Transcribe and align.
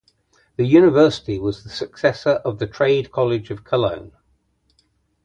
The 0.55 0.65
university 0.65 1.37
was 1.37 1.63
the 1.63 1.69
successor 1.69 2.41
of 2.43 2.57
the 2.57 2.65
Trade 2.65 3.11
College 3.11 3.51
of 3.51 3.63
Cologne. 3.63 4.13